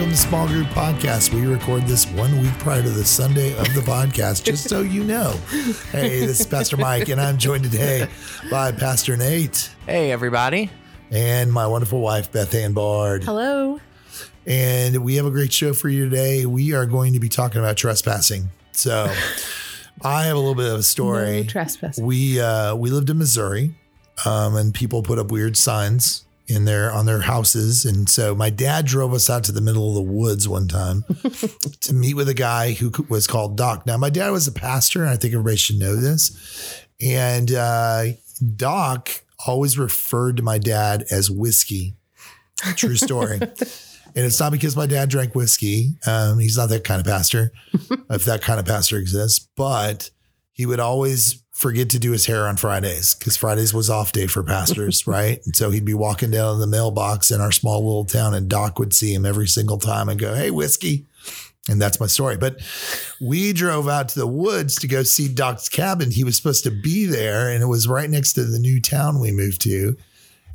[0.00, 1.34] Welcome to Small Group Podcast.
[1.34, 5.04] We record this one week prior to the Sunday of the podcast, just so you
[5.04, 5.32] know.
[5.92, 8.08] Hey, this is Pastor Mike, and I'm joined today
[8.50, 10.70] by Pastor Nate Hey, everybody.
[11.10, 13.24] and my wonderful wife, Beth Ann Bard.
[13.24, 13.78] Hello.
[14.46, 16.46] And we have a great show for you today.
[16.46, 18.48] We are going to be talking about trespassing.
[18.72, 19.12] So
[20.02, 21.42] I have a little bit of a story.
[21.42, 22.06] No trespassing.
[22.06, 23.74] we uh, we lived in Missouri,
[24.24, 28.50] um, and people put up weird signs in their on their houses, and so my
[28.50, 31.04] dad drove us out to the middle of the woods one time
[31.80, 33.86] to meet with a guy who was called Doc.
[33.86, 36.84] Now, my dad was a pastor, and I think everybody should know this.
[37.00, 38.04] And uh,
[38.56, 39.10] Doc
[39.46, 41.94] always referred to my dad as whiskey.
[42.76, 43.40] True story.
[44.16, 45.94] And it's not because my dad drank whiskey.
[46.06, 47.52] Um, he's not that kind of pastor,
[48.10, 49.48] if that kind of pastor exists.
[49.56, 50.10] But
[50.52, 54.26] he would always forget to do his hair on Fridays because Fridays was off day
[54.26, 55.40] for pastors, right?
[55.44, 58.78] And so he'd be walking down the mailbox in our small little town, and Doc
[58.78, 61.06] would see him every single time and go, Hey, whiskey.
[61.68, 62.38] And that's my story.
[62.38, 62.60] But
[63.20, 66.10] we drove out to the woods to go see Doc's cabin.
[66.10, 69.20] He was supposed to be there, and it was right next to the new town
[69.20, 69.96] we moved to.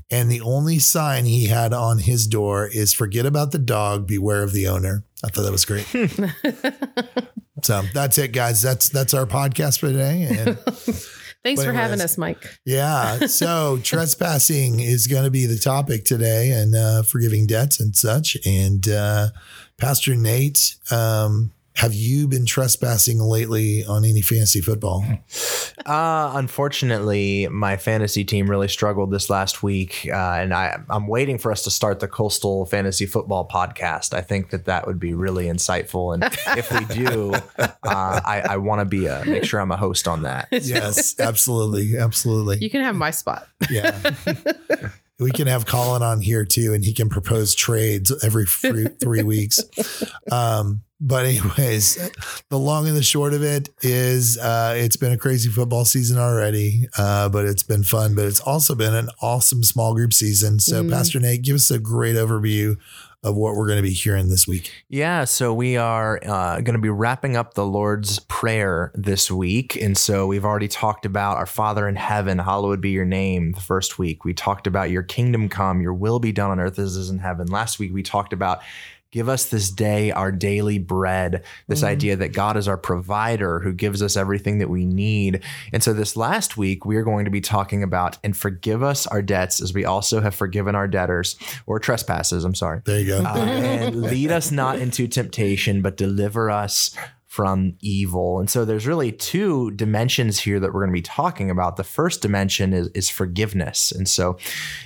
[0.09, 4.41] And the only sign he had on his door is forget about the dog, beware
[4.41, 5.03] of the owner.
[5.23, 5.87] I thought that was great.
[7.66, 8.61] so that's it, guys.
[8.61, 10.27] That's that's our podcast for today.
[10.30, 10.59] And
[11.44, 12.58] Thanks for having us, Mike.
[12.66, 17.95] yeah, so trespassing is going to be the topic today and uh, forgiving debts and
[17.95, 18.36] such.
[18.47, 19.27] And uh,
[19.77, 25.05] Pastor Nate, um, have you been trespassing lately on any fantasy football?
[25.85, 31.37] Uh, unfortunately, my fantasy team really struggled this last week, uh, and I, I'm waiting
[31.37, 34.13] for us to start the Coastal Fantasy Football podcast.
[34.13, 36.23] I think that that would be really insightful, and
[36.57, 40.07] if we do, uh, I, I want to be a make sure I'm a host
[40.07, 40.47] on that.
[40.65, 42.57] Yes, absolutely, absolutely.
[42.57, 43.47] You can have my spot.
[43.69, 43.99] Yeah.
[45.19, 49.23] we can have Colin on here too, and he can propose trades every three, three
[49.23, 49.61] weeks.
[50.31, 52.09] Um, but anyways,
[52.49, 56.17] the long and the short of it is, uh, it's been a crazy football season
[56.17, 58.15] already, uh, but it's been fun.
[58.15, 60.59] But it's also been an awesome small group season.
[60.59, 60.92] So, Mm.
[60.92, 62.77] Pastor Nate, give us a great overview
[63.25, 64.71] of what we're going to be hearing this week.
[64.87, 69.75] Yeah, so we are uh, going to be wrapping up the Lord's Prayer this week.
[69.75, 73.61] And so we've already talked about our Father in heaven, hallowed be your name the
[73.61, 74.23] first week.
[74.25, 77.09] We talked about your kingdom come, your will be done on earth as it is
[77.09, 77.47] in heaven.
[77.47, 78.61] Last week we talked about
[79.15, 81.87] give us this day our daily bread, this Mhm.
[81.87, 85.39] idea that God is our provider who gives us everything that we need.
[85.71, 89.08] And so this last week we are going to be talking about and forgive us
[89.08, 92.81] our debts as we also have forgiven our debtors or trespasses, I'm sorry.
[92.83, 93.20] There you go.
[93.23, 96.93] Uh, and lead us not into temptation, but deliver us
[97.35, 98.39] from evil.
[98.39, 101.75] And so there's really two dimensions here that we're going to be talking about.
[101.75, 103.91] The first dimension is, is forgiveness.
[103.91, 104.37] And so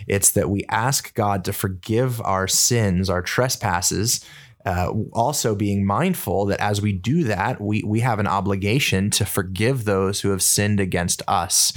[0.08, 4.26] it's that we ask God to forgive our sins, our trespasses.
[4.66, 9.26] Uh, also being mindful that as we do that, we we have an obligation to
[9.26, 11.72] forgive those who have sinned against us.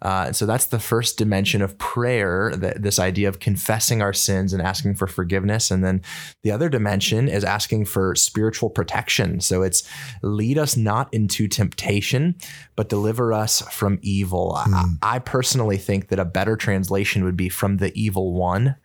[0.00, 4.12] Uh, and so that's the first dimension of prayer, that this idea of confessing our
[4.12, 5.72] sins and asking for forgiveness.
[5.72, 6.02] And then
[6.44, 9.40] the other dimension is asking for spiritual protection.
[9.40, 9.82] So it's
[10.22, 12.36] lead us not into temptation,
[12.76, 14.54] but deliver us from evil.
[15.02, 18.76] I, I personally think that a better translation would be from the evil one.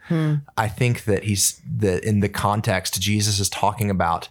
[0.57, 4.29] I think that he's that in the context, Jesus is talking about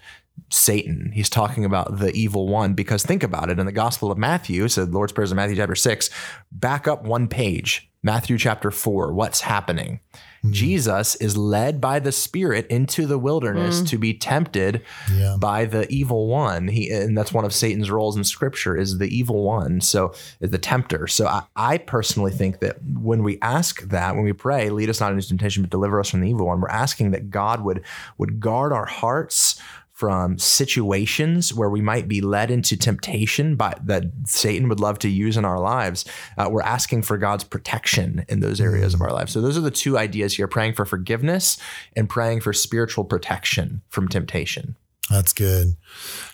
[0.51, 1.13] Satan.
[1.13, 4.69] He's talking about the evil one because think about it in the Gospel of Matthew,
[4.69, 6.11] so the Lord's Prayers in Matthew chapter 6,
[6.53, 10.01] back up one page, Matthew chapter 4, what's happening?
[10.45, 10.53] Hmm.
[10.53, 13.87] Jesus is led by the Spirit into the wilderness hmm.
[13.87, 15.37] to be tempted Yeah.
[15.39, 16.69] by the evil one.
[16.69, 19.81] He and that's one of Satan's roles in scripture is the evil one.
[19.81, 21.07] So the tempter.
[21.07, 25.01] So I, I personally think that when we ask that, when we pray, lead us
[25.01, 27.83] not into temptation, but deliver us from the evil one, we're asking that God would
[28.19, 29.59] would guard our hearts
[29.95, 35.09] from situations where we might be led into temptation by that Satan would love to
[35.09, 36.05] use in our lives.
[36.37, 39.33] Uh, we're asking for God's protection in those areas of our lives.
[39.33, 41.59] So those are the two ideas here: praying for forgiveness
[41.95, 44.75] and praying for spiritual protection from temptation.
[45.11, 45.77] That's good.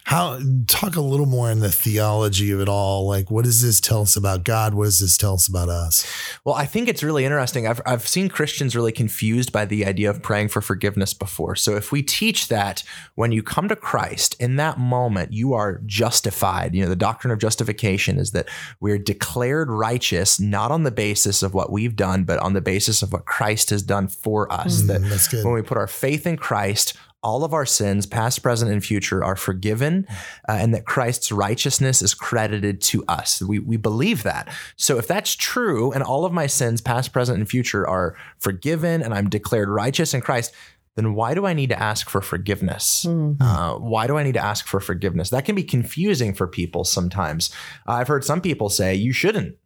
[0.04, 0.38] How
[0.68, 3.06] talk a little more in the theology of it all.
[3.06, 4.74] Like, what does this tell us about God?
[4.74, 6.06] What does this tell us about us?
[6.44, 7.66] Well, I think it's really interesting.
[7.66, 11.56] I've, I've seen Christians really confused by the idea of praying for forgiveness before.
[11.56, 12.84] So, if we teach that
[13.16, 17.32] when you come to Christ, in that moment, you are justified, you know, the doctrine
[17.32, 22.22] of justification is that we're declared righteous, not on the basis of what we've done,
[22.22, 24.82] but on the basis of what Christ has done for us.
[24.82, 25.44] That Mm, that's good.
[25.44, 29.22] when we put our faith in Christ, all of our sins, past, present, and future,
[29.22, 30.06] are forgiven,
[30.48, 33.42] uh, and that Christ's righteousness is credited to us.
[33.42, 34.48] We, we believe that.
[34.76, 39.02] So, if that's true, and all of my sins, past, present, and future, are forgiven,
[39.02, 40.52] and I'm declared righteous in Christ,
[40.96, 43.04] then why do I need to ask for forgiveness?
[43.06, 43.36] Mm.
[43.40, 45.30] Uh, why do I need to ask for forgiveness?
[45.30, 47.50] That can be confusing for people sometimes.
[47.86, 49.56] I've heard some people say you shouldn't.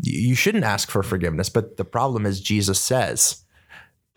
[0.00, 3.44] You shouldn't ask for forgiveness, but the problem is Jesus says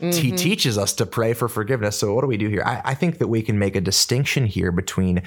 [0.02, 0.38] he Mhm.
[0.38, 1.98] teaches us to pray for forgiveness.
[2.00, 2.64] So what do we do here?
[2.66, 5.22] I, I think that we can make a distinction here between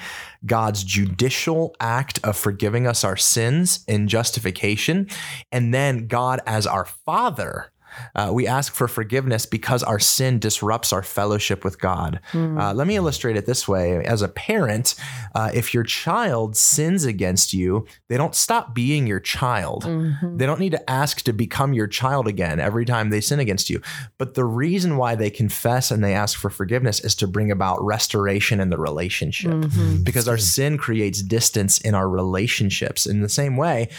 [0.45, 5.07] God's judicial act of forgiving us our sins in justification,
[5.51, 7.71] and then God as our Father.
[8.15, 12.19] Uh, we ask for forgiveness because our sin disrupts our fellowship with God.
[12.33, 14.03] Uh, let me illustrate it this way.
[14.05, 14.95] As a parent,
[15.33, 19.83] uh, if your child sins against you, they don't stop being your child.
[19.83, 20.37] Mhm.
[20.37, 23.69] They don't need to ask to become your child again every time they sin against
[23.69, 23.81] you.
[24.17, 27.83] But the reason why they confess and they ask for forgiveness is to bring about
[27.83, 29.51] restoration in the relationship.
[29.51, 30.03] Mhm.
[30.03, 33.05] Because our sin creates distance in our relationships.
[33.05, 33.89] In the same way,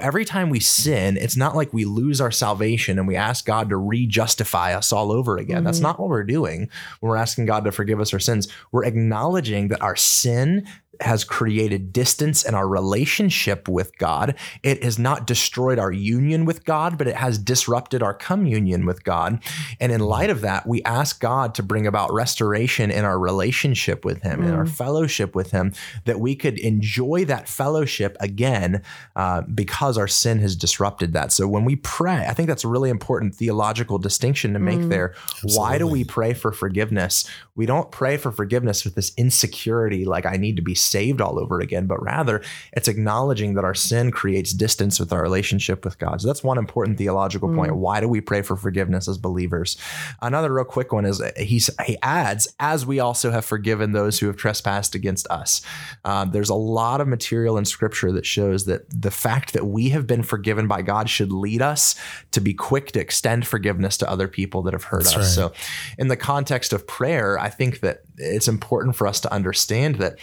[0.00, 3.68] every time we sin, it's not like we lose our salvation and we ask God
[3.70, 5.64] to re justify us all over again.
[5.64, 5.84] That's mm-hmm.
[5.84, 6.68] not what we're doing
[7.00, 8.48] when we're asking God to forgive us our sins.
[8.72, 10.66] We're acknowledging that our sin
[11.00, 14.34] has created distance in our relationship with God.
[14.62, 19.04] It has not destroyed our union with God, but it has disrupted our communion with
[19.04, 19.42] God.
[19.80, 24.04] And in light of that, we ask God to bring about restoration in our relationship
[24.04, 25.72] with Him, in our fellowship with Him,
[26.04, 28.82] that we could enjoy that fellowship again
[29.16, 31.32] uh, because our sin has disrupted that.
[31.32, 35.14] So when we pray, I think that's a really important theological distinction to make there.
[35.42, 37.28] Why do we pray for forgiveness?
[37.54, 41.38] We don't pray for forgiveness with this insecurity, like I need to be saved all
[41.38, 42.42] over again, but rather
[42.72, 46.20] it's acknowledging that our sin creates distance with our relationship with God.
[46.20, 47.76] So that's one important theological point.
[47.76, 49.76] Why do we pray for forgiveness as believers?
[50.20, 54.26] Another real quick one is he's, he adds, as we also have forgiven those who
[54.26, 55.62] have trespassed against us.
[56.04, 59.90] Um, there's a lot of material in scripture that shows that the fact that we
[59.90, 61.94] have been forgiven by God should lead us
[62.32, 65.38] to be quick to extend forgiveness to other people that have hurt That's us.
[65.38, 65.50] right.
[65.50, 65.52] So,
[65.98, 70.18] in the context of prayer, I think that it's important for us to understand that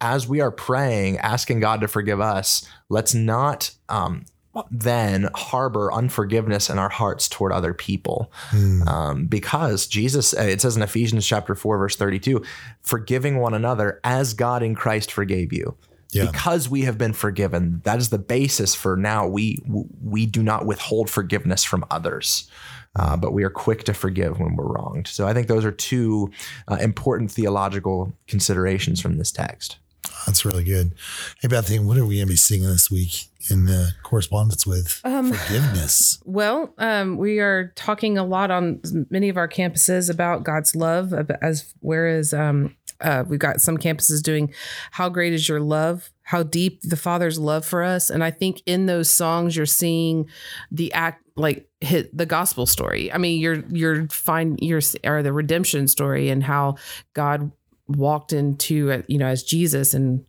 [0.00, 4.24] as we are praying, asking God to forgive us, let's not um,
[4.70, 8.32] then harbor unforgiveness in our hearts toward other people.
[8.48, 8.88] Hmm.
[8.88, 12.44] Um, because Jesus, uh, it says in Ephesians chapter 4, verse 32,
[12.82, 15.76] forgiving one another as God in Christ forgave you.
[16.10, 16.30] Yeah.
[16.30, 19.26] Because we have been forgiven, that is the basis for now.
[19.26, 22.50] We we do not withhold forgiveness from others,
[22.96, 25.06] uh, but we are quick to forgive when we're wronged.
[25.06, 26.30] So I think those are two
[26.68, 29.78] uh, important theological considerations from this text.
[30.26, 30.92] That's really good.
[31.40, 35.00] Hey, Bethany, what are we going to be singing this week in the correspondence with
[35.04, 36.20] Um, forgiveness?
[36.24, 38.80] Well, um, we are talking a lot on
[39.10, 44.22] many of our campuses about God's love, as whereas um, uh, we've got some campuses
[44.22, 44.52] doing
[44.92, 48.62] "How great is your love." How deep the Father's love for us, and I think
[48.64, 50.30] in those songs you're seeing
[50.70, 53.12] the act like hit the gospel story.
[53.12, 56.76] I mean, you're you're find you're or the redemption story and how
[57.12, 57.52] God
[57.86, 60.24] walked into uh, you know as Jesus and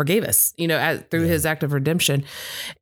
[0.00, 2.24] forgave us, you know, as, through his act of redemption.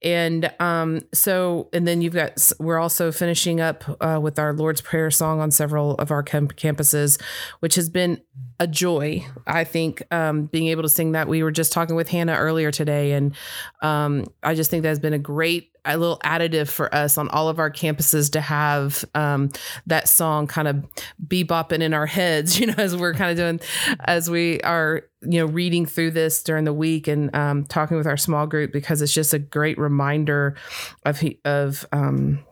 [0.05, 4.81] And um, so, and then you've got, we're also finishing up uh, with our Lord's
[4.81, 7.20] Prayer song on several of our camp- campuses,
[7.59, 8.20] which has been
[8.61, 9.26] a joy.
[9.49, 11.26] I think um, being able to sing that.
[11.26, 13.35] We were just talking with Hannah earlier today, and
[13.82, 17.28] um, I just think that has been a great, a little additive for us on
[17.30, 19.50] all of our campuses to have um,
[19.87, 20.85] that song kind of
[21.26, 23.61] bebopping in our heads, you know, as we're kind of doing,
[24.00, 28.07] as we are, you know, reading through this during the week and um, talking with
[28.07, 30.57] our small group because it's just a great reminder
[31.04, 32.45] of he, of um,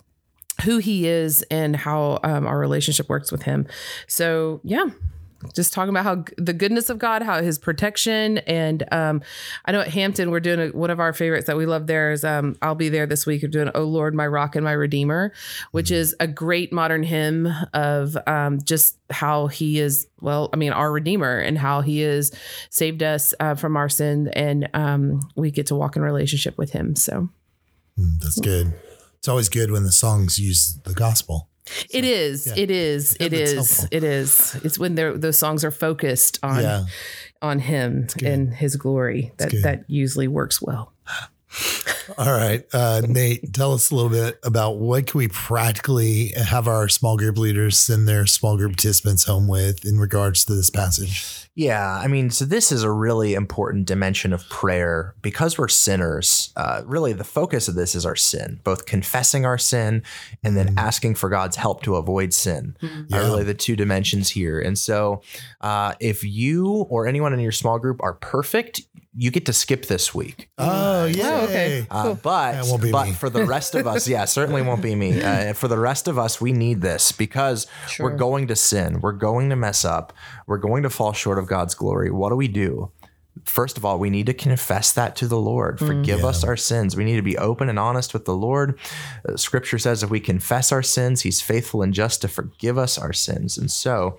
[0.64, 3.66] who he is and how um, our relationship works with him.
[4.06, 4.86] So yeah,
[5.54, 9.22] just talking about how the goodness of God, how His protection, and um,
[9.64, 11.86] I know at Hampton we're doing a, one of our favorites that we love.
[11.86, 13.42] There is um, I'll be there this week.
[13.42, 15.32] We're doing "Oh Lord, My Rock and My Redeemer,"
[15.70, 20.06] which is a great modern hymn of um, just how He is.
[20.20, 22.32] Well, I mean, our Redeemer and how He has
[22.70, 26.72] saved us uh, from our sin, and um, we get to walk in relationship with
[26.72, 26.96] Him.
[26.96, 27.28] So
[27.98, 28.74] Mm, that's good.
[29.18, 31.48] It's always good when the songs use the gospel.
[31.90, 32.54] It is, yeah.
[32.56, 34.54] it is, it is, it is.
[34.62, 36.84] It's when those songs are focused on Yeah.
[37.42, 40.92] on him and his glory that that usually works well
[42.18, 42.64] All right.
[42.72, 47.16] Uh, Nate, tell us a little bit about what can we practically have our small
[47.16, 51.48] group leaders send their small group participants home with in regards to this passage.
[51.54, 56.52] Yeah, I mean, so this is a really important dimension of prayer because we're sinners.
[56.54, 60.02] Uh, really, the focus of this is our sin, both confessing our sin
[60.44, 62.76] and then asking for God's help to avoid sin.
[62.82, 63.18] Are Yeah.
[63.20, 64.60] really the two dimensions here.
[64.60, 65.22] And so,
[65.62, 68.82] uh, if you or anyone in your small group are perfect,
[69.18, 70.48] you get to skip this week.
[70.58, 71.38] Oh, yeah.
[71.40, 71.86] Oh, okay.
[71.90, 72.18] Uh, Cool.
[72.22, 73.12] but That won't be but me.
[73.14, 75.22] for the rest of us, yeah, certainly won't be me.
[75.26, 78.06] Uh, for the rest of us, we need this because Sure.
[78.10, 79.00] we're going to sin.
[79.00, 80.12] We're going to mess up.
[80.46, 82.10] We're going to fall short of God's glory.
[82.10, 82.90] What do we do?
[83.44, 85.78] First of all, we need to confess that to the Lord.
[85.78, 86.96] Forgive us our sins.
[86.96, 88.78] We need to be open and honest with the Lord.
[89.28, 92.98] Uh, scripture says if we confess our sins, He's faithful and just to forgive us
[92.98, 93.58] our sins.
[93.58, 94.18] And so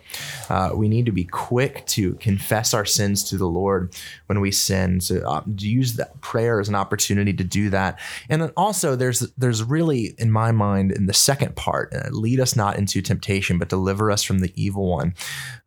[0.50, 3.96] uh, we need to be quick to confess our sins to the Lord
[4.28, 5.02] when we sin.
[5.02, 8.00] So uh, use that prayer as an opportunity to do that.
[8.30, 12.40] And then also, there's there's really, in my mind, in the second part, uh, lead
[12.40, 15.16] us not into temptation, but deliver us from the evil one.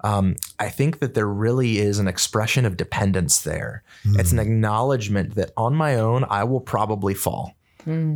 [0.03, 3.83] Um, I think that there really is an expression of dependence there.
[4.05, 7.55] It's an acknowledgement that on my own, I will probably fall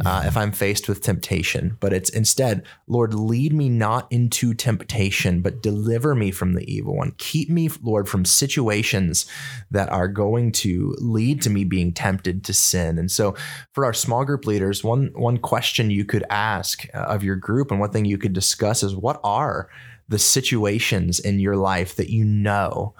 [0.05, 1.77] uh, if I'm faced with temptation.
[1.81, 6.97] But it's instead, Lord, lead me not into temptation, but deliver me from the evil
[6.97, 7.13] one.
[7.19, 9.27] Keep me, Lord, from situations
[9.71, 12.99] that are going to lead to me being tempted to sin.
[12.99, 13.35] And so,
[13.73, 17.71] for our small group leaders, one one question you could ask uh, of your group,
[17.71, 19.69] and one thing you could discuss is what are
[20.09, 22.95] the situations in your life that you know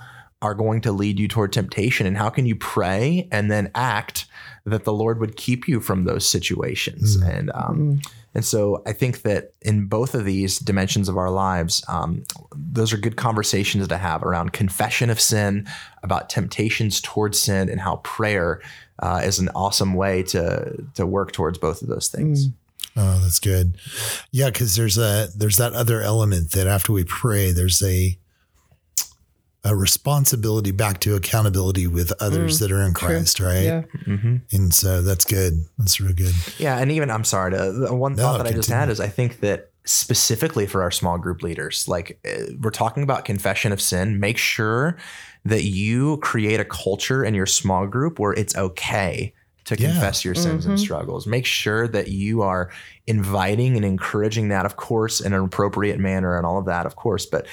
[0.45, 4.27] are going to lead you toward temptation and how can you pray and then act
[4.67, 7.17] that the lord would keep you from those situations?
[7.17, 8.01] And um,
[8.35, 12.25] and so i think that in both of these dimensions of our lives um,
[12.55, 15.67] those are good conversations to have around confession of sin
[16.03, 18.61] about temptations towards sin and how prayer
[19.01, 22.49] uh, is an awesome way to to work towards both of those things.
[22.97, 23.77] Oh, that's good.
[24.31, 28.17] Yeah, because there's a there's that other element that after we pray, there's a
[29.65, 33.63] a responsibility back to accountability with others that are in Christ, right?
[33.63, 33.83] Yeah.
[34.07, 34.37] mm-hmm.
[34.53, 35.65] And so that's good.
[35.79, 36.35] That's real good.
[36.59, 39.01] Yeah, and even I'm sorry to the one No, thought that I just had is
[39.01, 43.73] I think that specifically for our small group leaders, like uh, we're talking about confession
[43.73, 44.99] of sin, make sure
[45.47, 49.33] that you create a culture in your small group where it's okay
[49.65, 49.93] to Yeah.
[49.93, 51.27] confess your sins and struggles.
[51.27, 52.71] Make sure that you are
[53.07, 56.97] inviting and encouraging that, of course, in an appropriate manner and all of that, of
[56.97, 57.25] course.
[57.25, 57.47] But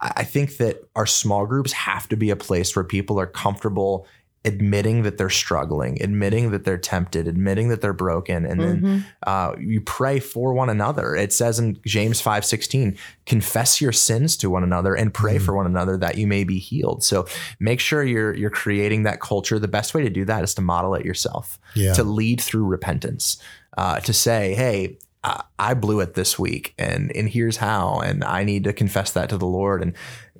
[0.00, 4.06] I think that our small groups have to be a place where people are comfortable
[4.44, 9.56] admitting that they're struggling, admitting that they're tempted, admitting that they're broken, and then uh,
[9.58, 11.16] you pray for one another.
[11.16, 15.56] It says in James five sixteen, confess your sins to one another and pray for
[15.56, 17.02] one another that you may be healed.
[17.02, 17.26] So
[17.58, 19.58] make sure you're you're creating that culture.
[19.58, 21.94] The best way to do that is to model it yourself, Yeah.
[21.94, 23.38] to lead through repentance,
[23.76, 24.98] uh, to say, hey.
[25.26, 29.10] I- I blew it this week, and and here's how, and I need to confess
[29.12, 29.82] that to the Lord.
[29.82, 29.92] And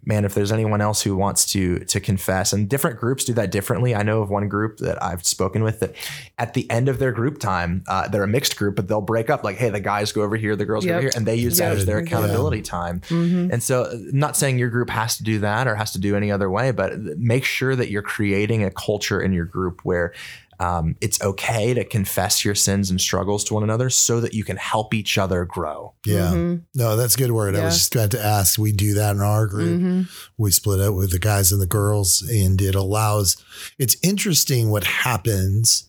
[0.08, 3.50] man, if there's anyone else who wants to to confess, and different groups do that
[3.50, 3.92] differently.
[3.96, 5.94] I know of one group that I've spoken with that
[6.38, 9.28] at the end of their group time, uh, they're a mixed group, but they'll break
[9.30, 11.34] up like, hey, the guys go over here, the girls go over here, and they
[11.34, 12.04] use that as their Yeah.
[12.04, 13.00] accountability time.
[13.10, 16.14] And so, uh, not saying your group has to do that or has to do
[16.14, 20.12] any other way, but make sure that you're creating a culture in your group where
[20.58, 24.44] um, it's okay to confess your sins and struggles to one another so that you
[24.44, 25.94] can help each other grow.
[26.06, 26.30] Yeah.
[26.32, 26.62] Mhm.
[26.74, 27.56] No, that's a good word.
[27.56, 28.58] I was just about to ask.
[28.58, 29.80] We do that in our group.
[29.80, 30.08] Mhm.
[30.38, 33.36] We split up with the guys and the girls, and it allows.
[33.78, 35.84] It's interesting what happens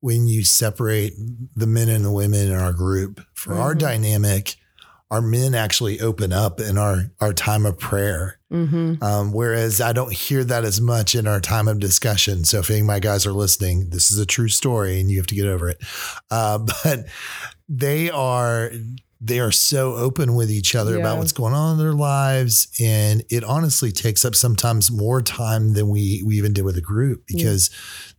[0.00, 1.14] when you separate
[1.56, 3.20] the men and the women in our group.
[3.34, 3.78] For our Mhm.
[3.78, 4.56] dynamic,
[5.10, 8.38] our men actually open up in our our time of prayer.
[8.52, 9.02] Mhm.
[9.02, 12.44] Um, whereas I don't hear that as much in our time of discussion.
[12.44, 15.16] So if any of my guys are listening, this is a true story and you
[15.18, 15.78] have to get over it.
[16.30, 17.06] Uh, but
[17.68, 18.70] they are
[19.20, 22.68] they are so open with each other about what's going on in their lives.
[22.80, 26.82] And it honestly takes up sometimes more time than we we even did with the
[26.82, 27.70] group because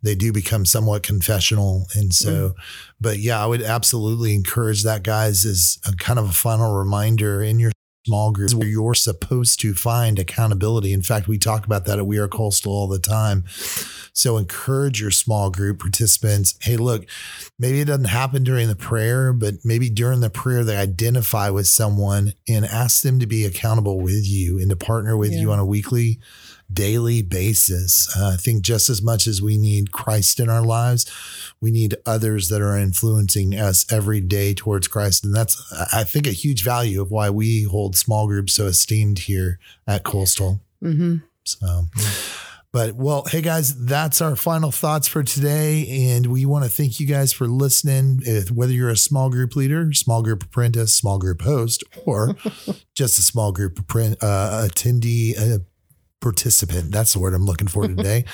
[0.01, 1.87] they do become somewhat confessional.
[1.93, 2.59] And so, mm-hmm.
[2.99, 7.43] but yeah, I would absolutely encourage that guys as a kind of a final reminder
[7.43, 7.71] in your
[8.07, 10.93] small groups where you're supposed to find accountability.
[10.93, 13.43] In fact, we talk about that at We Are Coastal all the time.
[14.13, 16.55] So encourage your small group participants.
[16.61, 17.05] Hey, look,
[17.59, 21.67] maybe it doesn't happen during the prayer, but maybe during the prayer they identify with
[21.67, 25.59] someone and ask them to be accountable with you and to partner with you on
[25.59, 26.19] a weekly,
[26.71, 28.13] daily basis.
[28.17, 31.05] Uh, I think just as much as we need Christ in our lives,
[31.61, 35.23] we need others that are influencing us every day towards Christ.
[35.23, 35.61] And that's,
[35.93, 40.03] I think, a huge value of why we hold small groups so esteemed here at
[40.03, 40.61] Coastal.
[40.83, 41.23] Mhm.
[41.45, 41.85] So,
[42.73, 46.09] but well, hey guys, that's our final thoughts for today.
[46.11, 48.19] And we want to thank you guys for listening.
[48.23, 52.35] If, whether you're a small group leader, small group apprentice, small group host, or
[52.93, 55.59] just a small group uh, attendee, uh,
[56.19, 58.25] participant, that's the word I'm looking for today.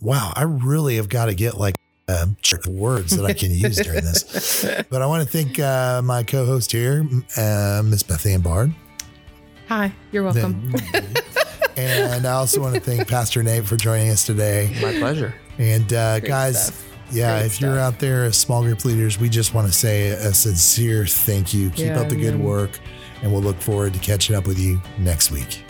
[0.00, 1.76] wow, I really have got to get like
[2.08, 2.26] uh,
[2.68, 4.64] words that I can use during this.
[4.90, 7.04] But I want to thank uh, my co host here,
[7.36, 8.72] uh, Miss Beth Ann Bard.
[9.68, 10.72] Hi, you're welcome.
[11.76, 14.70] and I also want to thank Pastor Nate for joining us today.
[14.80, 15.34] My pleasure.
[15.58, 16.84] And uh, guys, stuff.
[17.10, 20.08] yeah, Great if you're out there as small group leaders, we just want to say
[20.10, 21.70] a sincere thank you.
[21.70, 22.44] Keep Yeah, up the good man.
[22.44, 22.78] work,
[23.22, 25.64] and we'll look forward to catching up with you next week.